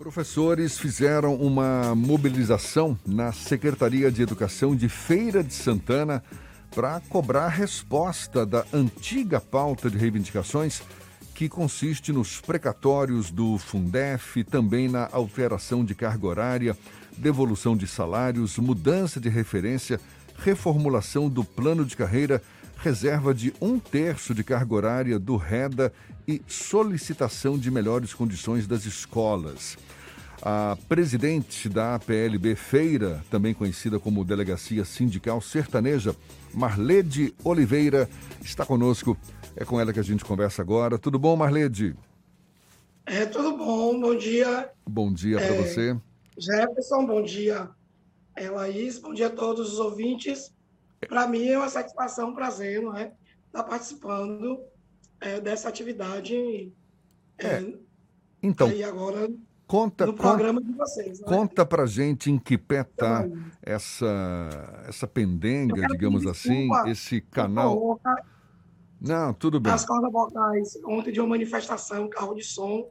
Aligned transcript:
Professores 0.00 0.78
fizeram 0.78 1.34
uma 1.34 1.94
mobilização 1.94 2.98
na 3.06 3.32
Secretaria 3.32 4.10
de 4.10 4.22
Educação 4.22 4.74
de 4.74 4.88
Feira 4.88 5.44
de 5.44 5.52
Santana 5.52 6.24
para 6.74 7.00
cobrar 7.00 7.48
resposta 7.48 8.46
da 8.46 8.64
antiga 8.72 9.38
pauta 9.42 9.90
de 9.90 9.98
reivindicações 9.98 10.80
que 11.34 11.50
consiste 11.50 12.14
nos 12.14 12.40
precatórios 12.40 13.30
do 13.30 13.58
Fundef, 13.58 14.42
também 14.42 14.88
na 14.88 15.06
alteração 15.12 15.84
de 15.84 15.94
carga 15.94 16.26
horária, 16.26 16.78
devolução 17.18 17.76
de 17.76 17.86
salários, 17.86 18.56
mudança 18.56 19.20
de 19.20 19.28
referência, 19.28 20.00
reformulação 20.42 21.28
do 21.28 21.44
plano 21.44 21.84
de 21.84 21.96
carreira, 21.96 22.42
reserva 22.78 23.34
de 23.34 23.52
um 23.60 23.78
terço 23.78 24.34
de 24.34 24.42
carga 24.42 24.74
horária 24.74 25.18
do 25.18 25.36
REDA 25.36 25.92
e 26.26 26.42
solicitação 26.46 27.58
de 27.58 27.70
melhores 27.70 28.14
condições 28.14 28.66
das 28.66 28.84
escolas. 28.84 29.76
A 30.42 30.78
presidente 30.88 31.68
da 31.68 31.96
APLB 31.96 32.54
Feira, 32.54 33.22
também 33.30 33.52
conhecida 33.52 33.98
como 33.98 34.24
Delegacia 34.24 34.86
Sindical 34.86 35.40
Sertaneja, 35.42 36.16
Marlede 36.54 37.34
Oliveira, 37.44 38.08
está 38.42 38.64
conosco. 38.64 39.16
É 39.54 39.64
com 39.66 39.78
ela 39.78 39.92
que 39.92 40.00
a 40.00 40.04
gente 40.04 40.24
conversa 40.24 40.62
agora. 40.62 40.98
Tudo 40.98 41.18
bom, 41.18 41.36
Marlede? 41.36 41.94
É, 43.04 43.26
tudo 43.26 43.58
bom. 43.58 44.00
Bom 44.00 44.16
dia. 44.16 44.70
Bom 44.88 45.12
dia 45.12 45.36
para 45.36 45.54
é, 45.54 45.62
você. 45.62 45.96
Jefferson, 46.38 47.04
bom 47.04 47.22
dia. 47.22 47.68
É, 48.40 48.48
Laís, 48.48 48.98
bom 48.98 49.12
dia 49.12 49.26
a 49.26 49.30
todos 49.30 49.74
os 49.74 49.78
ouvintes. 49.78 50.50
Para 51.06 51.26
mim 51.26 51.46
é 51.46 51.58
uma 51.58 51.68
satisfação, 51.68 52.30
um 52.30 52.34
prazer, 52.34 52.80
não 52.80 52.96
é? 52.96 53.12
Estar 53.46 53.64
participando 53.64 54.58
é, 55.20 55.38
dessa 55.38 55.68
atividade. 55.68 56.72
É, 57.36 57.46
é 57.46 57.74
então. 58.42 58.72
E 58.72 58.82
agora 58.82 59.30
Conta, 59.66 60.06
no 60.06 60.14
programa 60.14 60.58
conta, 60.58 60.72
de 60.72 60.78
vocês. 60.78 61.20
Né? 61.20 61.26
Conta 61.28 61.66
pra 61.66 61.84
gente 61.84 62.30
em 62.30 62.38
que 62.38 62.56
pé 62.56 62.82
tá 62.82 63.28
essa, 63.60 64.84
essa 64.88 65.06
pendenga, 65.06 65.86
digamos 65.88 66.26
assim, 66.26 66.70
esse 66.86 67.20
canal. 67.20 68.00
Não, 68.98 69.34
tudo 69.34 69.60
bem. 69.60 69.70
As 69.70 69.84
cordas 69.84 70.10
vocais, 70.10 70.78
ontem 70.86 71.12
de 71.12 71.20
uma 71.20 71.28
manifestação, 71.28 72.08
carro 72.08 72.34
de 72.34 72.42
som. 72.42 72.88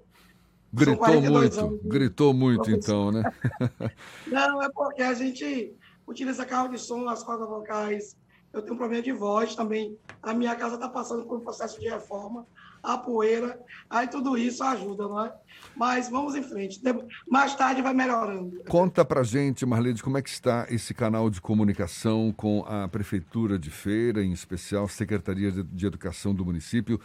Gritou 0.71 1.21
muito, 1.21 1.59
anos, 1.59 1.79
gritou 1.83 2.33
muito 2.33 2.71
então, 2.71 3.11
né? 3.11 3.23
Não, 4.27 4.61
é 4.61 4.69
porque 4.69 5.01
a 5.01 5.13
gente 5.13 5.73
utiliza 6.07 6.45
carro 6.45 6.69
de 6.69 6.77
som, 6.77 7.07
as 7.09 7.23
cordas 7.23 7.47
vocais. 7.47 8.17
Eu 8.53 8.61
tenho 8.61 8.75
um 8.75 8.77
problema 8.77 9.03
de 9.03 9.11
voz 9.11 9.55
também. 9.55 9.97
A 10.21 10.33
minha 10.33 10.55
casa 10.55 10.75
está 10.75 10.89
passando 10.89 11.25
por 11.25 11.37
um 11.37 11.41
processo 11.41 11.79
de 11.79 11.87
reforma 11.87 12.45
a 12.83 12.97
poeira, 12.97 13.59
aí 13.89 14.07
tudo 14.07 14.37
isso 14.37 14.63
ajuda, 14.63 15.03
não 15.03 15.25
é? 15.25 15.33
Mas 15.75 16.09
vamos 16.09 16.35
em 16.35 16.43
frente. 16.43 16.81
Mais 17.27 17.55
tarde 17.55 17.81
vai 17.81 17.93
melhorando. 17.93 18.63
Conta 18.69 19.03
pra 19.03 19.23
gente, 19.23 19.65
Marlene, 19.65 19.99
como 19.99 20.17
é 20.17 20.21
que 20.21 20.29
está 20.29 20.65
esse 20.69 20.93
canal 20.93 21.29
de 21.29 21.41
comunicação 21.41 22.33
com 22.35 22.63
a 22.65 22.87
Prefeitura 22.87 23.59
de 23.59 23.69
Feira, 23.69 24.23
em 24.23 24.31
especial 24.31 24.87
Secretaria 24.87 25.51
de 25.51 25.85
Educação 25.85 26.33
do 26.33 26.45
município, 26.45 26.99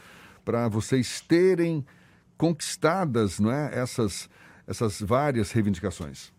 para 0.45 0.69
vocês 0.69 1.21
terem 1.21 1.85
conquistadas 2.37 3.39
não 3.39 3.51
é, 3.51 3.79
essas, 3.79 4.29
essas 4.67 5.01
várias 5.01 5.53
reivindicações. 5.53 6.33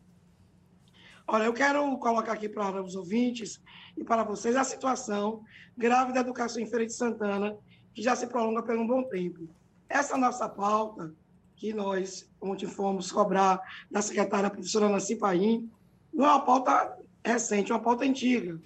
Olha, 1.28 1.46
eu 1.46 1.54
quero 1.54 1.98
colocar 1.98 2.34
aqui 2.34 2.48
para 2.48 2.84
os 2.84 2.96
ouvintes 2.96 3.60
e 3.98 4.04
para 4.04 4.23
vocês 4.23 4.56
a 4.56 4.64
situação 4.64 5.44
grave 5.76 6.14
da 6.14 6.20
educação 6.20 6.62
em 6.62 6.68
Feira 6.68 6.86
de 6.86 6.94
Santana, 6.94 7.58
que 7.94 8.02
já 8.02 8.16
se 8.16 8.28
prolonga 8.28 8.62
por 8.62 8.78
um 8.78 8.86
bom 8.86 9.04
tempo. 9.04 9.48
Essa 9.90 10.18
nossa 10.18 10.48
pauta, 10.48 11.14
que 11.56 11.73
nós 11.73 12.30
ontem 12.40 12.68
fomos 12.68 13.12
cobrar 13.12 13.60
da 13.90 14.02
secretária 14.02 14.50
professora 14.50 14.90
Nancy 14.90 15.16
Paim, 15.16 15.70
não 16.14 16.26
é 16.26 16.30
uma 16.30 16.46
pauta 16.46 16.98
recente, 17.23 17.72
é 17.72 17.76
uma 17.76 17.82
pauta 17.82 18.04
antiga. 18.04 18.60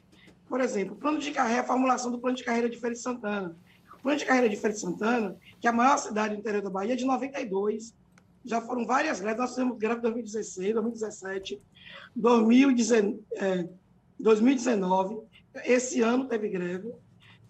Por 0.47 0.59
exemplo, 0.59 0.95
plano 0.95 1.19
de 1.19 1.31
carreira, 1.31 1.63
formulação 1.63 2.11
do 2.11 2.19
plano 2.19 2.35
de 2.35 2.43
carreira 2.43 2.69
de 2.69 2.77
Feira 2.77 2.95
de 2.95 3.01
Santana. 3.01 3.55
Plano 4.01 4.17
de 4.17 4.25
carreira 4.25 4.49
de 4.49 4.55
Feira 4.55 4.73
de 4.73 4.79
Santana, 4.79 5.35
que 5.59 5.67
é 5.67 5.69
a 5.69 5.73
maior 5.73 5.97
cidade 5.97 6.35
do 6.35 6.39
interior 6.39 6.61
da 6.61 6.69
Bahia, 6.69 6.95
de 6.95 7.05
92. 7.05 7.93
Já 8.45 8.61
foram 8.61 8.85
várias 8.85 9.19
greves, 9.19 9.39
nós 9.39 9.49
fizemos 9.49 9.77
greve 9.77 9.99
em 9.99 10.01
2016, 10.01 10.73
2017, 10.73 11.61
2019. 14.19 15.19
Esse 15.65 16.01
ano 16.01 16.25
teve 16.25 16.49
greve. 16.49 16.93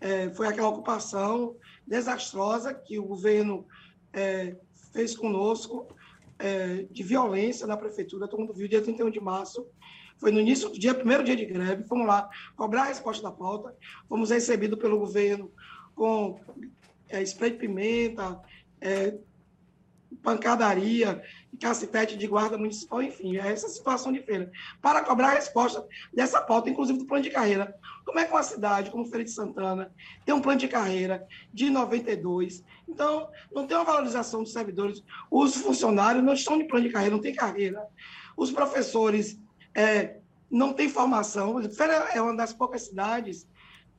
É, 0.01 0.29
foi 0.31 0.47
aquela 0.47 0.69
ocupação 0.69 1.55
desastrosa 1.85 2.73
que 2.73 2.97
o 2.97 3.03
governo 3.03 3.67
é, 4.13 4.55
fez 4.93 5.15
conosco, 5.15 5.87
é, 6.37 6.87
de 6.89 7.03
violência 7.03 7.67
na 7.67 7.75
prefeitura. 7.77 8.27
Todo 8.27 8.39
mundo 8.39 8.53
viu, 8.53 8.67
dia 8.67 8.81
31 8.81 9.09
de 9.11 9.19
março. 9.19 9.67
Foi 10.17 10.31
no 10.31 10.39
início 10.39 10.69
do 10.69 10.79
dia, 10.79 10.93
primeiro 10.93 11.23
dia 11.23 11.35
de 11.35 11.45
greve. 11.45 11.83
Fomos 11.83 12.07
lá 12.07 12.29
cobrar 12.55 12.83
a 12.83 12.85
resposta 12.85 13.21
da 13.23 13.31
pauta. 13.31 13.75
Fomos 14.07 14.29
recebidos 14.29 14.79
pelo 14.79 14.99
governo 14.99 15.51
com 15.99 16.39
é, 17.09 17.21
spray 17.23 17.51
de 17.51 17.57
pimenta, 17.57 18.39
é, 18.79 19.15
pancadaria, 20.23 21.21
cacetete 21.59 22.15
de 22.15 22.25
guarda 22.25 22.57
municipal, 22.57 23.03
enfim, 23.03 23.35
é 23.35 23.51
essa 23.51 23.67
situação 23.67 24.13
de 24.13 24.21
feira. 24.21 24.49
Para 24.81 25.03
cobrar 25.03 25.27
a 25.27 25.33
resposta 25.33 25.85
dessa 26.13 26.41
pauta, 26.41 26.69
inclusive 26.69 26.99
do 26.99 27.05
plano 27.05 27.21
de 27.21 27.29
carreira. 27.29 27.75
Como 28.05 28.17
é 28.17 28.23
que 28.23 28.31
uma 28.31 28.41
cidade 28.41 28.89
como 28.91 29.05
Feira 29.07 29.25
de 29.25 29.31
Santana 29.31 29.93
tem 30.25 30.33
um 30.33 30.39
plano 30.39 30.57
de 30.57 30.69
carreira 30.69 31.27
de 31.53 31.69
92? 31.69 32.63
Então, 32.87 33.29
não 33.53 33.67
tem 33.67 33.75
uma 33.75 33.83
valorização 33.83 34.41
dos 34.41 34.53
servidores. 34.53 35.03
Os 35.29 35.57
funcionários 35.57 36.23
não 36.23 36.33
estão 36.33 36.57
de 36.57 36.63
plano 36.63 36.87
de 36.87 36.93
carreira, 36.93 37.13
não 37.13 37.21
tem 37.21 37.35
carreira. 37.35 37.85
Os 38.37 38.51
professores 38.51 39.37
é, 39.75 40.15
não 40.49 40.71
têm 40.71 40.87
formação. 40.87 41.61
Feira 41.69 42.07
é 42.13 42.21
uma 42.21 42.37
das 42.37 42.53
poucas 42.53 42.83
cidades 42.83 43.45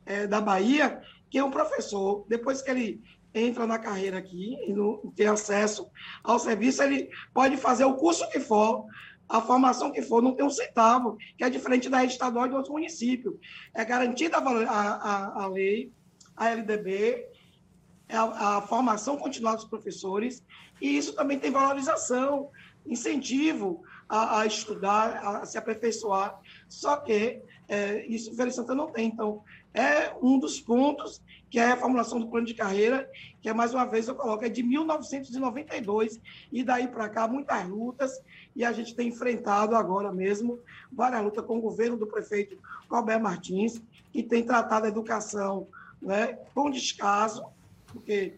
é, 0.06 0.27
da 0.27 0.41
Bahia 0.41 1.03
que 1.31 1.41
um 1.41 1.51
professor, 1.51 2.25
depois 2.29 2.61
que 2.61 2.71
ele 2.71 3.03
entra 3.33 3.67
na 3.67 3.79
carreira 3.79 4.19
aqui 4.19 4.59
e 4.67 4.73
não 4.73 4.99
tem 5.15 5.29
acesso 5.29 5.89
ao 6.23 6.39
serviço, 6.39 6.83
ele 6.83 7.09
pode 7.33 7.57
fazer 7.57 7.85
o 7.85 7.95
curso 7.95 8.29
que 8.31 8.41
for, 8.41 8.85
a 9.29 9.41
formação 9.41 9.93
que 9.93 10.03
for, 10.03 10.21
não 10.21 10.35
tem 10.35 10.45
um 10.45 10.51
centavo, 10.51 11.17
que 11.39 11.45
é 11.45 11.49
diferente 11.49 11.89
da 11.89 11.99
rede 11.99 12.15
estadual 12.15 12.49
de 12.49 12.55
outros 12.55 12.73
municípios. 12.73 13.35
É 13.73 13.85
garantida 13.85 14.39
a, 14.39 14.71
a, 14.71 15.45
a 15.45 15.47
lei, 15.47 15.93
a 16.37 16.49
LDB, 16.49 17.29
é 18.09 18.17
a, 18.17 18.57
a, 18.57 18.63
formação 18.63 19.17
continuada 19.17 19.59
dos 19.59 19.67
professores, 19.67 20.45
e 20.81 20.97
isso 20.97 21.13
também 21.13 21.39
tem 21.39 21.53
valorização, 21.53 22.51
incentivo 22.85 23.85
a, 24.09 24.41
a 24.41 24.47
estudar, 24.47 25.25
a, 25.25 25.47
se 25.47 25.57
aperfeiçoar, 25.57 26.37
só 26.69 26.97
que 26.97 27.41
é, 27.69 28.05
isso 28.07 28.35
Feira 28.35 28.51
Santana 28.51 28.83
não 28.83 28.91
tem. 28.91 29.07
Então, 29.07 29.45
é 29.75 30.13
um 30.21 30.39
dos 30.39 30.61
pontos 30.61 31.23
que 31.51 31.59
é 31.59 31.65
a 31.65 31.75
reformulação 31.75 32.21
do 32.21 32.29
plano 32.29 32.47
de 32.47 32.55
carreira, 32.55 33.11
que 33.43 33.49
é 33.49 33.53
mais 33.53 33.75
uma 33.75 33.85
vez 33.85 34.07
eu 34.07 34.15
coloco, 34.15 34.45
é 34.45 34.49
de 34.49 34.63
1992, 34.63 36.21
e 36.53 36.63
daí 36.63 36.87
para 36.87 37.09
cá 37.09 37.27
muitas 37.27 37.69
lutas, 37.69 38.23
e 38.55 38.65
a 38.65 38.73
gente 38.73 38.95
tem 38.95 39.09
enfrentado 39.09 39.75
agora 39.75 40.13
mesmo 40.13 40.61
várias 40.93 41.23
lutas 41.25 41.45
com 41.45 41.59
o 41.59 41.61
governo 41.61 41.97
do 41.97 42.07
prefeito 42.07 42.57
Roberto 42.89 43.23
Martins, 43.23 43.83
que 44.13 44.23
tem 44.23 44.45
tratado 44.45 44.87
a 44.87 44.89
educação 44.89 45.67
né, 46.01 46.39
com 46.55 46.71
descaso, 46.71 47.45
porque 47.87 48.35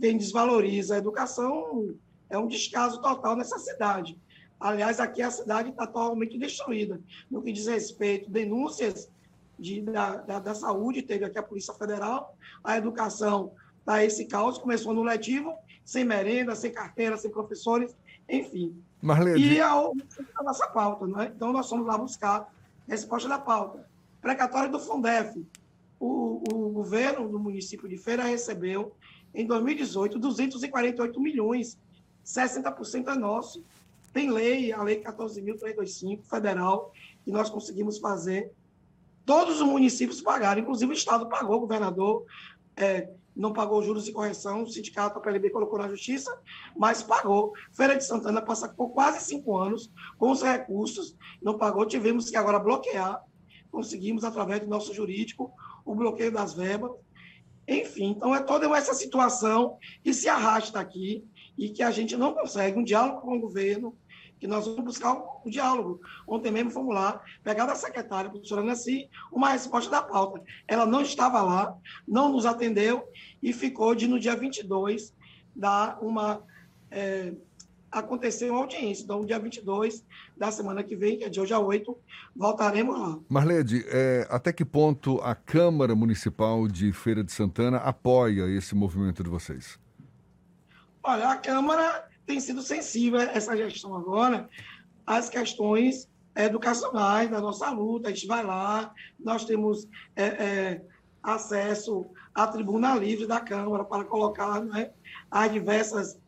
quem 0.00 0.18
desvaloriza 0.18 0.96
a 0.96 0.98
educação 0.98 1.94
é 2.28 2.36
um 2.36 2.48
descaso 2.48 3.00
total 3.00 3.36
nessa 3.36 3.58
cidade. 3.60 4.18
Aliás, 4.58 4.98
aqui 4.98 5.22
a 5.22 5.30
cidade 5.30 5.70
está 5.70 5.86
totalmente 5.86 6.36
destruída. 6.38 7.00
No 7.30 7.42
que 7.42 7.52
diz 7.52 7.66
respeito, 7.66 8.30
denúncias 8.30 9.08
de, 9.58 9.80
da, 9.82 10.16
da, 10.16 10.38
da, 10.38 10.54
saúde, 10.54 11.02
teve 11.02 11.24
aqui 11.24 11.38
a 11.38 11.42
Polícia 11.42 11.72
Federal, 11.74 12.36
a 12.62 12.76
educação 12.76 13.52
está 13.78 14.04
esse 14.04 14.26
caos, 14.26 14.58
começou 14.58 14.92
no 14.92 15.02
letivo, 15.02 15.54
sem 15.84 16.04
merenda, 16.04 16.54
sem 16.54 16.72
carteira, 16.72 17.16
sem 17.16 17.30
professores, 17.30 17.96
enfim. 18.28 18.82
Marlene... 19.00 19.40
E 19.40 19.60
a, 19.60 19.72
a 19.72 20.42
nossa 20.42 20.66
pauta, 20.68 21.06
não 21.06 21.20
é? 21.20 21.26
Então, 21.26 21.52
nós 21.52 21.68
fomos 21.68 21.86
lá 21.86 21.96
buscar 21.96 22.52
resposta 22.88 23.28
da 23.28 23.38
pauta. 23.38 23.88
Precatório 24.20 24.70
do 24.70 24.80
Fundef. 24.80 25.40
O, 25.98 26.42
o 26.52 26.70
governo 26.70 27.28
do 27.28 27.38
município 27.38 27.88
de 27.88 27.96
Feira 27.96 28.24
recebeu, 28.24 28.92
em 29.34 29.46
2018, 29.46 30.18
248 30.18 31.20
milhões. 31.20 31.78
60% 32.24 33.08
é 33.08 33.14
nosso. 33.14 33.64
Tem 34.12 34.30
lei, 34.30 34.72
a 34.72 34.82
Lei 34.82 35.02
14.325, 35.02 36.22
federal, 36.24 36.92
que 37.24 37.30
nós 37.30 37.48
conseguimos 37.48 37.98
fazer 37.98 38.50
Todos 39.26 39.60
os 39.60 39.66
municípios 39.66 40.22
pagaram, 40.22 40.62
inclusive 40.62 40.92
o 40.92 40.94
Estado 40.94 41.28
pagou, 41.28 41.56
o 41.56 41.60
governador 41.60 42.24
é, 42.76 43.10
não 43.34 43.52
pagou 43.52 43.82
juros 43.82 44.06
e 44.06 44.12
correção, 44.12 44.62
o 44.62 44.66
sindicato, 44.68 45.18
a 45.18 45.20
PLB 45.20 45.50
colocou 45.50 45.78
na 45.78 45.88
justiça, 45.88 46.34
mas 46.76 47.02
pagou. 47.02 47.52
Feira 47.72 47.96
de 47.96 48.04
Santana 48.04 48.40
passa 48.40 48.68
por 48.68 48.90
quase 48.90 49.24
cinco 49.24 49.58
anos 49.58 49.92
com 50.16 50.30
os 50.30 50.42
recursos, 50.42 51.16
não 51.42 51.58
pagou, 51.58 51.84
tivemos 51.84 52.30
que 52.30 52.36
agora 52.36 52.58
bloquear, 52.58 53.20
conseguimos, 53.70 54.24
através 54.24 54.60
do 54.60 54.68
nosso 54.68 54.94
jurídico, 54.94 55.52
o 55.84 55.94
bloqueio 55.94 56.32
das 56.32 56.54
verbas. 56.54 56.92
Enfim, 57.68 58.10
então 58.10 58.32
é 58.32 58.40
toda 58.40 58.66
essa 58.76 58.94
situação 58.94 59.76
que 60.04 60.14
se 60.14 60.28
arrasta 60.28 60.78
aqui 60.78 61.24
e 61.58 61.68
que 61.68 61.82
a 61.82 61.90
gente 61.90 62.16
não 62.16 62.32
consegue 62.32 62.78
um 62.78 62.84
diálogo 62.84 63.22
com 63.22 63.36
o 63.36 63.40
governo, 63.40 63.96
que 64.38 64.46
nós 64.46 64.66
vamos 64.66 64.84
buscar 64.84 65.14
o, 65.14 65.40
o 65.44 65.50
diálogo. 65.50 66.00
Ontem 66.26 66.50
mesmo 66.50 66.70
fomos 66.70 66.94
lá, 66.94 67.20
pegar 67.42 67.66
da 67.66 67.74
secretária, 67.74 68.28
a 68.28 68.30
professora 68.30 68.62
Nancy, 68.62 69.08
uma 69.32 69.50
resposta 69.50 69.90
da 69.90 70.02
pauta. 70.02 70.42
Ela 70.66 70.86
não 70.86 71.00
estava 71.00 71.42
lá, 71.42 71.76
não 72.06 72.30
nos 72.30 72.46
atendeu 72.46 73.08
e 73.42 73.52
ficou 73.52 73.94
de, 73.94 74.06
no 74.06 74.18
dia 74.20 74.36
22, 74.36 75.14
dar 75.54 75.98
uma... 76.02 76.42
É, 76.90 77.32
acontecer 77.90 78.50
uma 78.50 78.60
audiência. 78.60 79.04
Então, 79.04 79.24
dia 79.24 79.38
22 79.38 80.04
da 80.36 80.50
semana 80.50 80.82
que 80.82 80.94
vem, 80.94 81.18
que 81.18 81.24
é 81.24 81.28
de 81.28 81.40
hoje 81.40 81.54
a 81.54 81.58
8, 81.58 81.96
voltaremos 82.34 82.98
lá. 82.98 83.18
Marlede, 83.28 83.84
é, 83.88 84.26
até 84.30 84.52
que 84.52 84.64
ponto 84.64 85.18
a 85.22 85.34
Câmara 85.34 85.94
Municipal 85.94 86.68
de 86.68 86.92
Feira 86.92 87.24
de 87.24 87.32
Santana 87.32 87.78
apoia 87.78 88.46
esse 88.48 88.74
movimento 88.74 89.22
de 89.22 89.30
vocês? 89.30 89.78
Olha, 91.02 91.30
a 91.30 91.36
Câmara 91.36 92.06
tem 92.26 92.40
sido 92.40 92.60
sensível 92.62 93.20
essa 93.20 93.56
gestão 93.56 93.94
agora 93.94 94.48
às 95.06 95.28
questões 95.28 96.08
educacionais 96.34 97.30
da 97.30 97.40
nossa 97.40 97.70
luta. 97.70 98.08
A 98.08 98.12
gente 98.12 98.26
vai 98.26 98.44
lá, 98.44 98.92
nós 99.18 99.44
temos 99.44 99.88
é, 100.14 100.24
é, 100.24 100.82
acesso 101.22 102.06
à 102.34 102.46
tribuna 102.46 102.96
livre 102.96 103.26
da 103.26 103.40
Câmara 103.40 103.84
para 103.84 104.04
colocar 104.04 104.60
né, 104.60 104.90
as 105.30 105.52
diversas 105.52 106.18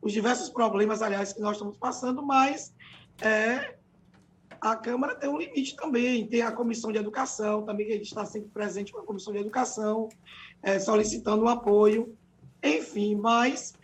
os 0.00 0.12
diversos 0.12 0.48
problemas, 0.48 1.02
aliás, 1.02 1.32
que 1.32 1.40
nós 1.40 1.56
estamos 1.56 1.76
passando, 1.76 2.22
mas 2.22 2.72
é, 3.20 3.74
a 4.60 4.76
Câmara 4.76 5.14
tem 5.14 5.28
um 5.28 5.38
limite 5.38 5.76
também, 5.76 6.26
tem 6.26 6.42
a 6.42 6.52
Comissão 6.52 6.92
de 6.92 6.98
Educação, 6.98 7.64
também 7.64 7.86
que 7.86 7.92
a 7.92 7.96
gente 7.96 8.06
está 8.06 8.24
sempre 8.24 8.48
presente 8.48 8.92
com 8.92 9.00
a 9.00 9.04
Comissão 9.04 9.32
de 9.32 9.40
Educação, 9.40 10.08
é, 10.62 10.78
solicitando 10.78 11.44
um 11.44 11.48
apoio, 11.48 12.16
enfim, 12.62 13.16
mas 13.16 13.74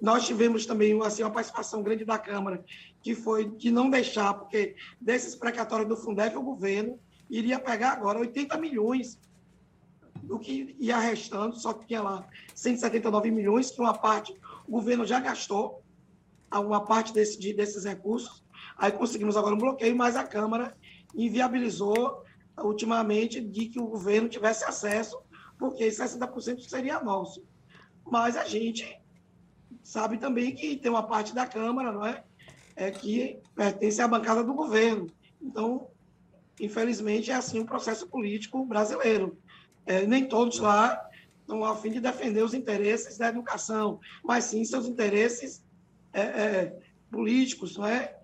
nós 0.00 0.26
tivemos 0.26 0.66
também 0.66 1.00
assim, 1.02 1.22
uma 1.22 1.30
participação 1.30 1.82
grande 1.82 2.04
da 2.04 2.18
Câmara, 2.18 2.64
que 3.02 3.14
foi 3.14 3.48
de 3.48 3.70
não 3.70 3.88
deixar, 3.88 4.34
porque 4.34 4.76
desses 5.00 5.34
precatórios 5.34 5.88
do 5.88 5.96
Fundeb, 5.96 6.36
o 6.36 6.42
governo 6.42 6.98
iria 7.30 7.58
pegar 7.58 7.92
agora 7.92 8.18
80 8.18 8.56
milhões 8.58 9.18
do 10.22 10.38
que 10.38 10.76
ia 10.78 10.98
restando, 10.98 11.56
só 11.56 11.72
que 11.72 11.86
tinha 11.86 12.02
lá 12.02 12.26
179 12.54 13.30
milhões, 13.30 13.70
que 13.70 13.80
uma 13.80 13.94
parte 13.94 14.36
o 14.66 14.72
governo 14.72 15.04
já 15.04 15.20
gastou 15.20 15.82
uma 16.52 16.84
parte 16.84 17.12
desse, 17.12 17.38
desses 17.52 17.84
recursos, 17.84 18.44
aí 18.76 18.90
conseguimos 18.92 19.36
agora 19.36 19.54
um 19.54 19.58
bloqueio, 19.58 19.96
mas 19.96 20.16
a 20.16 20.24
Câmara 20.24 20.76
inviabilizou 21.14 22.24
ultimamente 22.58 23.40
de 23.40 23.66
que 23.66 23.78
o 23.78 23.86
governo 23.86 24.28
tivesse 24.28 24.64
acesso, 24.64 25.18
porque 25.58 25.88
60% 25.88 26.60
seria 26.60 27.00
nosso. 27.00 27.44
Mas 28.04 28.36
a 28.36 28.44
gente 28.44 28.98
sabe 29.86 30.18
também 30.18 30.52
que 30.52 30.76
tem 30.76 30.90
uma 30.90 31.04
parte 31.04 31.32
da 31.32 31.46
Câmara, 31.46 31.92
não 31.92 32.04
é? 32.04 32.24
é 32.74 32.90
que 32.90 33.38
pertence 33.54 34.02
à 34.02 34.08
bancada 34.08 34.42
do 34.42 34.52
governo. 34.52 35.06
Então, 35.40 35.86
infelizmente, 36.60 37.30
é 37.30 37.34
assim 37.34 37.60
o 37.60 37.64
processo 37.64 38.08
político 38.08 38.66
brasileiro. 38.66 39.38
É, 39.86 40.04
nem 40.04 40.26
todos 40.26 40.58
lá 40.58 41.00
estão 41.40 41.64
a 41.64 41.76
fim 41.76 41.92
de 41.92 42.00
defender 42.00 42.42
os 42.42 42.52
interesses 42.52 43.16
da 43.16 43.28
educação, 43.28 44.00
mas 44.24 44.46
sim 44.46 44.64
seus 44.64 44.88
interesses 44.88 45.64
é, 46.12 46.20
é, 46.20 46.78
políticos, 47.08 47.76
não 47.76 47.86
é? 47.86 48.16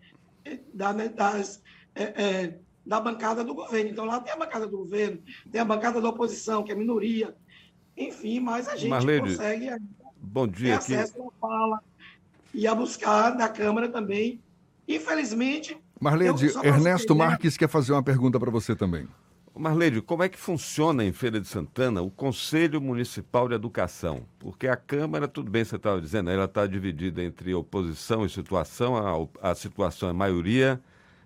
Da, 0.75 0.93
né, 0.93 1.09
das, 1.09 1.63
é, 1.95 2.03
é, 2.03 2.59
da 2.85 2.99
bancada 2.99 3.45
do 3.45 3.55
governo. 3.55 3.89
Então, 3.89 4.05
lá 4.05 4.21
tem 4.21 4.33
a 4.33 4.37
bancada 4.37 4.67
do 4.67 4.79
governo, 4.79 5.23
tem 5.49 5.61
a 5.61 5.65
bancada 5.65 6.01
da 6.01 6.09
oposição, 6.09 6.65
que 6.65 6.73
é 6.73 6.75
minoria, 6.75 7.37
enfim, 7.97 8.41
mas 8.41 8.67
a 8.69 8.75
gente 8.75 8.91
Marlene, 8.91 9.21
consegue 9.21 9.71
bom 10.23 10.47
dia, 10.47 10.79
ter 10.79 10.95
acesso 10.95 11.13
aqui. 11.19 11.29
à 11.29 11.41
fala 11.41 11.81
e 12.55 12.67
a 12.67 12.75
buscar 12.75 13.31
da 13.31 13.49
Câmara 13.49 13.89
também. 13.89 14.41
Infelizmente. 14.87 15.77
Marlene, 16.01 16.35
Ernesto 16.63 17.15
Marques 17.15 17.57
quer 17.57 17.69
fazer 17.69 17.93
uma 17.93 18.03
pergunta 18.03 18.39
para 18.39 18.51
você 18.51 18.75
também. 18.75 19.09
Marlene, 19.55 20.01
como 20.01 20.23
é 20.23 20.29
que 20.29 20.39
funciona 20.39 21.05
em 21.05 21.13
Feira 21.13 21.39
de 21.39 21.47
Santana 21.47 22.01
o 22.01 22.11
Conselho 22.11 22.81
Municipal 22.81 23.49
de 23.49 23.55
Educação? 23.55 24.23
Porque 24.39 24.67
a 24.67 24.77
Câmara, 24.77 25.29
tudo 25.29 25.51
bem, 25.51 25.65
você 25.65 25.77
estava 25.77 26.01
dizendo, 26.01 26.31
ela 26.31 26.47
está 26.47 26.67
dividida 26.67 27.23
entre 27.23 27.55
oposição 27.55 28.25
e 28.25 28.31
situação, 28.31 28.97
a, 28.97 29.51
a 29.51 29.55
situação 29.55 30.09
é 30.09 30.13
maioria, 30.13 30.81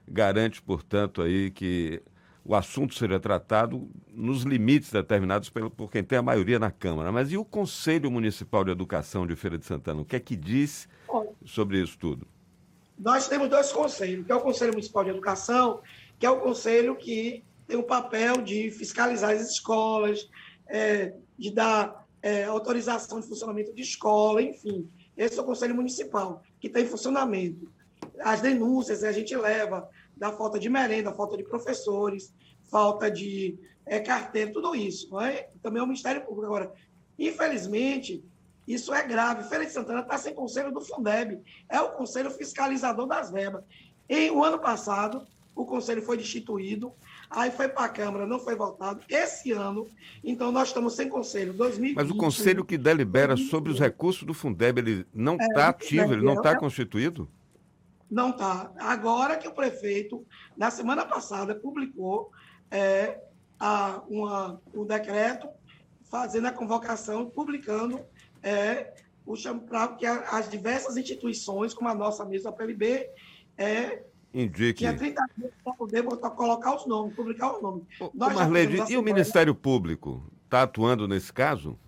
garante, 0.09 0.61
portanto, 0.61 1.23
aí 1.23 1.51
que 1.51 2.03
o 2.47 2.55
assunto 2.55 2.95
seja 2.95 3.19
tratado 3.19 3.91
nos 4.09 4.43
limites 4.43 4.93
determinados 4.93 5.51
pelo, 5.51 5.69
por 5.69 5.91
quem 5.91 6.05
tem 6.05 6.19
a 6.19 6.23
maioria 6.23 6.59
na 6.59 6.71
Câmara. 6.71 7.11
Mas 7.11 7.33
e 7.33 7.37
o 7.37 7.45
Conselho 7.45 8.09
Municipal 8.11 8.65
de 8.65 8.71
Educação 8.71 9.27
de 9.27 9.35
Feira 9.35 9.59
de 9.59 9.67
Santana? 9.67 10.01
O 10.01 10.05
que 10.05 10.15
é 10.15 10.21
que 10.21 10.37
diz 10.37 10.89
sobre 11.45 11.83
isso 11.83 11.99
tudo? 11.99 12.27
Nós 12.97 13.27
temos 13.27 13.49
dois 13.49 13.73
conselhos, 13.73 14.25
que 14.25 14.31
é 14.31 14.35
o 14.35 14.41
Conselho 14.41 14.73
Municipal 14.73 15.03
de 15.03 15.11
Educação, 15.11 15.81
que 16.19 16.25
é 16.25 16.31
o 16.31 16.41
conselho 16.41 16.95
que 16.95 17.45
tem 17.67 17.77
o 17.77 17.83
papel 17.83 18.41
de 18.41 18.71
fiscalizar 18.71 19.33
as 19.33 19.51
escolas, 19.51 20.31
é, 20.69 21.13
de 21.37 21.51
dar 21.51 22.07
é, 22.23 22.45
autorização 22.45 23.21
de 23.21 23.27
funcionamento 23.27 23.75
de 23.75 23.83
escola, 23.83 24.41
enfim. 24.41 24.89
Esse 25.17 25.39
é 25.39 25.43
o 25.43 25.45
Conselho 25.45 25.75
Municipal, 25.75 26.43
que 26.61 26.69
está 26.69 26.81
em 26.81 26.87
funcionamento. 26.87 27.71
As 28.21 28.41
denúncias 28.41 29.03
a 29.03 29.13
gente 29.13 29.37
leva 29.37 29.89
da 30.17 30.33
falta 30.33 30.59
de 30.59 30.69
merenda, 30.69 31.13
falta 31.13 31.37
de 31.37 31.45
professores, 31.45 32.33
falta 32.71 33.11
de 33.11 33.59
é, 33.85 34.01
carteira, 34.01 34.53
tudo 34.53 34.75
isso. 34.75 35.11
Não 35.11 35.21
é? 35.21 35.49
Também 35.63 35.81
é 35.81 35.83
o 35.83 35.87
Ministério 35.87 36.23
Público. 36.23 36.47
Agora, 36.47 36.73
infelizmente, 37.19 38.25
isso 38.67 38.93
é 38.93 39.07
grave. 39.07 39.49
Feira 39.49 39.65
de 39.65 39.73
Santana 39.73 40.01
está 40.01 40.19
sem 40.19 40.35
conselho 40.35 40.73
do 40.73 40.81
Fundeb, 40.81 41.41
é 41.69 41.81
o 41.81 41.93
conselho 41.93 42.31
fiscalizador 42.31 43.07
das 43.07 43.31
verbas. 43.31 43.63
Em 44.09 44.31
o 44.31 44.43
ano 44.43 44.59
passado, 44.59 45.27
o 45.55 45.65
conselho 45.65 46.03
foi 46.03 46.17
destituído, 46.17 46.93
aí 47.31 47.51
foi 47.51 47.69
para 47.69 47.87
a 47.87 47.89
Câmara, 47.89 48.27
não 48.27 48.39
foi 48.39 48.55
votado. 48.55 49.01
Esse 49.09 49.53
ano, 49.53 49.87
então 50.23 50.53
nós 50.53 50.69
estamos 50.69 50.95
sem 50.95 51.09
conselho. 51.09 51.55
2020, 51.55 51.97
Mas 51.97 52.11
o 52.11 52.17
conselho 52.17 52.65
que 52.65 52.77
delibera 52.77 53.29
2020, 53.29 53.51
sobre 53.51 53.73
os 53.73 53.81
recursos 53.81 54.25
do 54.25 54.35
Fundeb, 54.35 54.79
ele 54.79 55.07
não 55.15 55.37
está 55.37 55.63
é, 55.63 55.69
ativo, 55.69 56.13
ele 56.13 56.23
não 56.23 56.35
está 56.35 56.51
é, 56.51 56.57
constituído? 56.57 57.29
Não 58.11 58.31
está. 58.31 58.73
Agora 58.79 59.37
que 59.37 59.49
o 59.49 59.53
prefeito, 59.53 60.25
na 60.57 60.71
semana 60.71 61.05
passada, 61.05 61.55
publicou 61.55 62.31
é, 62.71 63.21
a, 63.59 64.03
uma, 64.09 64.61
um 64.75 64.85
decreto 64.85 65.49
fazendo 66.05 66.47
a 66.47 66.53
convocação, 66.53 67.29
publicando 67.29 68.01
é, 68.43 68.95
o 69.27 69.35
para 69.69 69.89
que 69.89 70.07
as 70.07 70.49
diversas 70.49 70.97
instituições, 70.97 71.75
como 71.75 71.89
a 71.89 71.95
nossa 71.95 72.25
mesma, 72.25 72.51
a 72.51 72.53
PLB, 72.53 73.11
é, 73.59 74.05
Indique. 74.33 74.81
Tinha 74.81 74.95
30 74.95 75.23
dias 75.39 75.53
para 75.65 75.73
poder 75.73 76.03
botar, 76.03 76.29
colocar 76.31 76.77
os 76.77 76.87
nomes, 76.87 77.15
publicar 77.15 77.57
os 77.57 77.63
nomes. 77.63 77.85
Ô, 77.99 78.11
Marlene, 78.15 78.83
e 78.87 78.99
o 78.99 79.03
Ministério 79.03 79.55
Público 79.55 80.31
está 80.45 80.63
atuando 80.63 81.09
nesse 81.09 81.33
caso? 81.33 81.79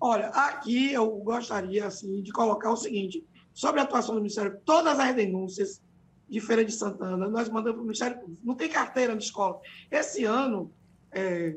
Olha, 0.00 0.28
aqui 0.28 0.92
eu 0.92 1.06
gostaria 1.18 1.86
assim, 1.86 2.22
de 2.22 2.32
colocar 2.32 2.70
o 2.70 2.76
seguinte: 2.76 3.26
sobre 3.56 3.80
a 3.80 3.84
atuação 3.84 4.14
do 4.14 4.20
Ministério, 4.20 4.60
todas 4.66 5.00
as 5.00 5.14
denúncias 5.14 5.82
de 6.28 6.40
Feira 6.42 6.62
de 6.62 6.72
Santana, 6.72 7.26
nós 7.26 7.48
mandamos 7.48 7.76
para 7.76 7.80
o 7.80 7.86
Ministério 7.86 8.20
Público. 8.20 8.42
Não 8.44 8.54
tem 8.54 8.68
carteira 8.68 9.16
de 9.16 9.24
escola. 9.24 9.58
Esse 9.90 10.24
ano, 10.24 10.70
é, 11.10 11.56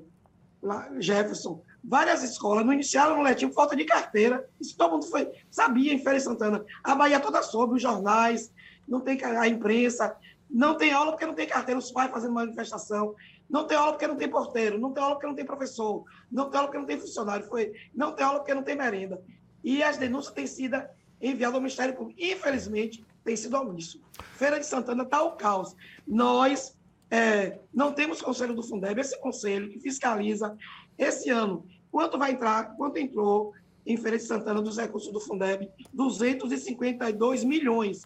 lá, 0.64 0.90
Jefferson, 0.98 1.62
várias 1.84 2.24
escolas 2.24 2.66
não 2.66 2.72
iniciaram 2.72 3.18
no 3.18 3.22
letivo 3.22 3.52
falta 3.52 3.76
de 3.76 3.84
carteira. 3.84 4.48
Isso 4.62 4.78
todo 4.78 4.94
mundo 4.94 5.08
foi, 5.08 5.30
sabia 5.52 5.94
em 5.94 5.98
Feira 5.98 6.18
de 6.18 6.24
Santana. 6.24 6.64
A 6.82 6.96
Bahia 6.96 7.20
toda 7.20 7.44
soube, 7.44 7.76
os 7.76 7.82
jornais, 7.82 8.50
não 8.88 9.02
tem 9.02 9.22
a 9.22 9.48
imprensa, 9.50 10.16
não 10.50 10.78
tem 10.78 10.94
aula 10.94 11.12
porque 11.12 11.26
não 11.26 11.36
tem 11.36 11.48
carteira, 11.48 11.78
os 11.78 11.92
pais 11.92 12.10
fazendo 12.12 12.34
manifestação, 12.34 13.14
não 13.50 13.68
tem 13.68 13.78
aula 13.78 13.92
porque 13.92 14.08
não 14.08 14.16
tem 14.16 14.30
porteiro, 14.30 14.80
não 14.80 14.94
tem 14.94 15.04
aula 15.04 15.16
porque 15.16 15.28
não 15.28 15.36
tem 15.36 15.46
professor, 15.46 16.06
não 16.32 16.50
tem 16.50 16.60
aula 16.60 16.70
porque 16.70 16.80
não 16.80 16.88
tem 16.88 16.98
funcionário, 16.98 17.46
foi, 17.46 17.74
não 17.94 18.14
tem 18.14 18.26
aula 18.26 18.40
porque 18.40 18.54
não 18.54 18.64
tem 18.64 18.78
merenda. 18.78 19.22
E 19.62 19.84
as 19.84 19.98
denúncias 19.98 20.34
têm 20.34 20.48
sido 20.48 20.82
enviadas 21.22 21.56
ao 21.56 21.62
Ministério 21.62 21.96
Público. 21.96 22.20
Infelizmente, 22.22 23.06
tem 23.24 23.36
sido 23.36 23.58
omisso. 23.58 24.02
Feira 24.36 24.60
de 24.60 24.66
Santana 24.66 25.04
está 25.04 25.22
o 25.22 25.34
caos. 25.34 25.76
Nós 26.08 26.78
é, 27.12 27.60
não 27.74 27.92
temos 27.92 28.22
conselho 28.22 28.54
do 28.54 28.64
Fundeb, 28.64 29.00
esse 29.00 29.20
conselho 29.20 29.70
que 29.70 29.80
fiscaliza 29.80 30.56
esse 30.98 31.30
ano 31.30 31.66
quanto 31.92 32.18
vai 32.18 32.32
entrar, 32.32 32.76
quanto 32.76 32.98
entrou 32.98 33.54
em 33.86 33.98
Feira 33.98 34.18
de 34.18 34.24
Santana 34.24 34.62
dos 34.62 34.78
recursos 34.78 35.12
do 35.12 35.20
Fundeb, 35.20 35.70
252 35.94 37.44
milhões. 37.44 38.04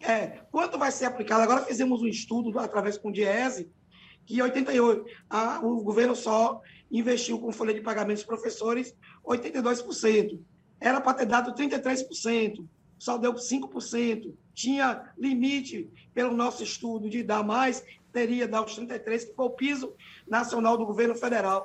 É, 0.00 0.40
quanto 0.50 0.78
vai 0.78 0.92
ser 0.92 1.06
aplicado? 1.06 1.42
Agora 1.42 1.64
fizemos 1.64 2.02
um 2.02 2.06
estudo 2.06 2.58
através 2.58 2.98
com 2.98 3.08
o 3.08 3.12
Diese, 3.12 3.70
que 4.26 4.42
88, 4.42 5.04
a, 5.30 5.60
o 5.64 5.82
governo 5.82 6.14
só 6.14 6.60
investiu 6.90 7.38
com 7.38 7.52
folha 7.52 7.72
de 7.72 7.80
pagamentos 7.80 8.22
professores 8.22 8.94
82%. 9.24 10.38
Era 10.84 11.00
para 11.00 11.14
ter 11.14 11.24
dado 11.24 11.54
33%, 11.54 12.62
só 12.98 13.16
deu 13.16 13.32
5%. 13.32 14.34
Tinha 14.52 15.10
limite, 15.16 15.90
pelo 16.12 16.36
nosso 16.36 16.62
estudo, 16.62 17.08
de 17.08 17.22
dar 17.22 17.42
mais, 17.42 17.82
teria 18.12 18.46
dar 18.46 18.62
os 18.62 18.78
33%, 18.78 19.28
que 19.28 19.34
foi 19.34 19.46
o 19.46 19.50
piso 19.50 19.96
nacional 20.28 20.76
do 20.76 20.84
governo 20.84 21.14
federal. 21.14 21.62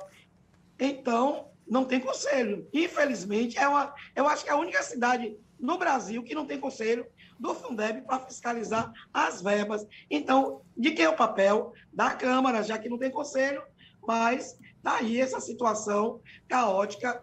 Então, 0.78 1.50
não 1.68 1.84
tem 1.84 2.00
conselho. 2.00 2.66
Infelizmente, 2.72 3.58
é 3.58 3.68
uma, 3.68 3.94
eu 4.16 4.26
acho 4.26 4.42
que 4.42 4.48
é 4.48 4.54
a 4.54 4.58
única 4.58 4.82
cidade 4.82 5.36
no 5.58 5.76
Brasil 5.76 6.22
que 6.22 6.34
não 6.34 6.46
tem 6.46 6.58
conselho 6.58 7.06
do 7.38 7.54
Fundeb 7.54 8.00
para 8.06 8.20
fiscalizar 8.20 8.90
as 9.12 9.42
verbas. 9.42 9.86
Então, 10.10 10.62
de 10.74 10.92
quem 10.92 11.04
é 11.04 11.10
o 11.10 11.16
papel? 11.16 11.74
Da 11.92 12.14
Câmara, 12.14 12.62
já 12.62 12.78
que 12.78 12.88
não 12.88 12.96
tem 12.96 13.10
conselho, 13.10 13.62
mas 14.02 14.58
tá 14.82 14.98
essa 15.04 15.40
situação 15.40 16.22
caótica 16.48 17.22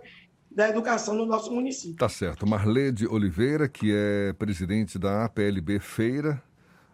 da 0.58 0.68
educação 0.68 1.14
no 1.14 1.24
nosso 1.24 1.54
município. 1.54 1.98
Tá 1.98 2.10
certo. 2.10 2.48
Marlede 2.48 3.06
Oliveira, 3.06 3.70
que 3.70 3.94
é 3.94 4.34
presidente 4.34 4.98
da 4.98 5.26
APLB 5.26 5.80
Feira, 5.80 6.42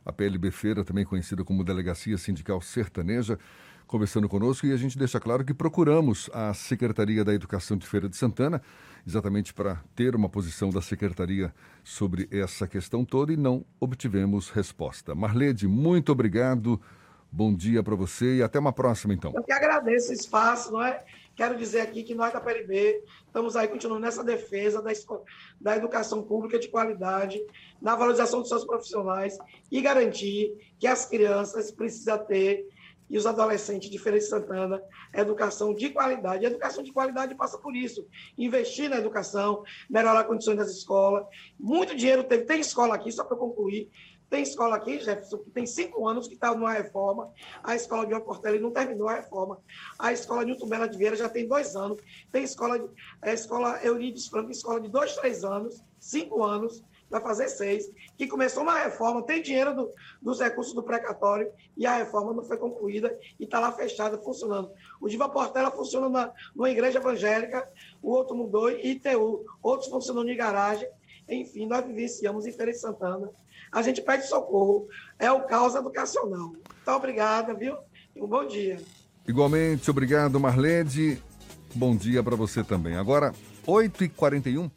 a 0.06 0.12
PLB 0.12 0.52
Feira, 0.52 0.84
também 0.84 1.06
conhecida 1.06 1.46
como 1.46 1.64
Delegacia 1.64 2.18
Sindical 2.18 2.60
Sertaneja, 2.60 3.40
conversando 3.88 4.28
conosco 4.28 4.68
e 4.68 4.74
a 4.74 4.76
gente 4.76 4.98
deixa 4.98 5.18
claro 5.18 5.46
que 5.46 5.54
procuramos 5.54 6.30
a 6.34 6.54
Secretaria 6.54 7.24
da 7.24 7.34
Educação 7.34 7.78
de 7.78 7.88
Feira 7.88 8.10
de 8.10 8.18
Santana, 8.18 8.62
exatamente 9.08 9.54
para 9.54 9.82
ter 9.96 10.14
uma 10.14 10.28
posição 10.28 10.70
da 10.70 10.82
Secretaria 10.82 11.54
sobre 11.86 12.28
essa 12.30 12.68
questão 12.68 13.06
toda 13.06 13.32
e 13.32 13.38
não 13.38 13.64
obtivemos 13.80 14.50
resposta. 14.50 15.16
Marlede, 15.16 15.70
muito 15.70 16.12
obrigado. 16.12 16.82
Bom 17.36 17.52
dia 17.52 17.82
para 17.82 17.96
você 17.96 18.36
e 18.36 18.44
até 18.44 18.60
uma 18.60 18.72
próxima, 18.72 19.12
então. 19.12 19.34
Eu 19.36 19.42
que 19.42 19.52
agradeço 19.52 20.12
o 20.12 20.14
espaço, 20.14 20.72
não 20.72 20.84
é? 20.84 21.04
Quero 21.36 21.58
dizer 21.58 21.82
aqui 21.82 22.04
que 22.04 22.14
nós 22.14 22.32
da 22.32 22.40
PLB 22.40 23.02
estamos 23.26 23.56
aí 23.56 23.68
continuando 23.68 24.04
nessa 24.06 24.24
defesa 24.24 24.84
da, 24.84 24.92
da 25.60 25.76
educação 25.76 26.22
pública 26.22 26.60
de 26.60 26.68
qualidade, 26.68 27.44
na 27.82 27.96
valorização 27.96 28.42
dos 28.42 28.50
seus 28.50 28.64
profissionais 28.64 29.36
e 29.72 29.82
garantir 29.82 30.76
que 30.78 30.86
as 30.86 31.08
crianças 31.08 31.72
precisam 31.72 32.24
ter 32.24 32.68
e 33.10 33.18
os 33.18 33.26
adolescentes 33.26 33.90
de 33.90 33.98
Feira 33.98 34.20
de 34.20 34.26
Santana, 34.26 34.80
educação 35.12 35.74
de 35.74 35.90
qualidade. 35.90 36.46
A 36.46 36.50
educação 36.50 36.84
de 36.84 36.94
qualidade 36.94 37.34
passa 37.34 37.58
por 37.58 37.76
isso. 37.76 38.08
Investir 38.38 38.92
na 38.92 38.98
educação, 38.98 39.64
melhorar 39.90 40.24
condições 40.26 40.58
das 40.58 40.70
escolas. 40.70 41.26
Muito 41.60 41.96
dinheiro 41.96 42.24
teve. 42.24 42.46
Tem 42.46 42.60
escola 42.60 42.94
aqui, 42.94 43.12
só 43.12 43.24
para 43.24 43.38
concluir, 43.38 43.90
tem 44.34 44.42
escola 44.42 44.78
aqui, 44.78 45.00
Jefferson, 45.00 45.38
que 45.38 45.52
tem 45.52 45.64
cinco 45.64 46.08
anos 46.08 46.28
que 46.28 46.34
está 46.34 46.56
numa 46.56 46.74
reforma. 46.74 47.32
A 47.64 47.76
escola 47.76 48.04
de 48.04 48.20
Portela 48.20 48.58
não 48.58 48.72
terminou 48.72 49.08
a 49.08 49.14
reforma. 49.14 49.60
A 50.00 50.12
escola 50.12 50.44
de 50.44 50.54
Utumbela 50.54 50.90
de 50.90 50.98
Vieira 50.98 51.16
já 51.16 51.30
tem 51.30 51.48
dois 51.48 51.76
anos. 51.76 52.02
Tem 52.32 52.44
escola, 52.44 52.80
de, 52.80 52.90
a 53.22 53.32
escola 53.32 53.80
Eurides 53.84 54.26
Franco, 54.26 54.50
escola 54.50 54.82
de 54.82 54.90
dois, 54.90 55.16
três 55.18 55.44
anos, 55.44 55.84
cinco 56.00 56.44
anos, 56.44 56.84
vai 57.12 57.22
fazer 57.22 57.48
seis, 57.48 57.92
que 58.18 58.26
começou 58.26 58.64
uma 58.64 58.80
reforma, 58.80 59.22
tem 59.22 59.40
dinheiro 59.40 59.76
do, 59.76 59.92
dos 60.20 60.40
recursos 60.40 60.74
do 60.74 60.82
precatório 60.82 61.52
e 61.78 61.86
a 61.86 61.98
reforma 61.98 62.34
não 62.34 62.44
foi 62.44 62.58
concluída 62.58 63.16
e 63.40 63.44
está 63.44 63.60
lá 63.60 63.72
fechada, 63.72 64.18
funcionando. 64.18 64.72
O 65.00 65.08
Diva 65.08 65.30
Portela 65.30 65.70
funciona 65.70 66.10
na, 66.10 66.34
numa 66.56 66.72
igreja 66.72 66.98
evangélica, 66.98 67.70
o 68.02 68.10
outro 68.10 68.36
mudou 68.36 68.72
ITU, 68.72 69.46
outros 69.62 69.92
funcionam 69.92 70.28
em 70.28 70.36
garagem. 70.36 70.90
Enfim, 71.30 71.68
nós 71.68 71.86
vivenciamos 71.86 72.48
em 72.48 72.52
Feira 72.52 72.72
de 72.72 72.80
Santana 72.80 73.32
a 73.74 73.82
gente 73.82 74.02
pede 74.02 74.28
socorro. 74.28 74.88
É 75.18 75.32
o 75.32 75.42
caos 75.42 75.76
educacional. 75.76 76.50
Muito 76.50 76.90
obrigada, 76.90 77.54
viu? 77.54 77.76
E 78.16 78.22
um 78.22 78.28
bom 78.28 78.46
dia. 78.46 78.80
Igualmente, 79.28 79.90
obrigado, 79.90 80.40
Marlede. 80.40 81.22
Bom 81.74 81.96
dia 81.96 82.22
para 82.22 82.36
você 82.36 82.64
também. 82.64 82.96
Agora, 82.96 83.34
8h41. 83.66 84.70